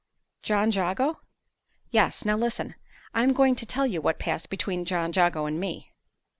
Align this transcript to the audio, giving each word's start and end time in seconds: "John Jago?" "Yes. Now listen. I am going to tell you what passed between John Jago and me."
"John 0.41 0.71
Jago?" 0.71 1.19
"Yes. 1.91 2.25
Now 2.25 2.35
listen. 2.35 2.73
I 3.13 3.21
am 3.21 3.33
going 3.33 3.53
to 3.55 3.67
tell 3.67 3.85
you 3.85 4.01
what 4.01 4.17
passed 4.17 4.49
between 4.49 4.83
John 4.83 5.13
Jago 5.13 5.45
and 5.45 5.59
me." 5.59 5.91